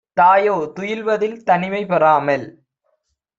தாயோ 0.17 0.55
துயில்வதில் 0.75 1.37
தனிமை 1.43 1.83
பொறாமல் 1.85 2.45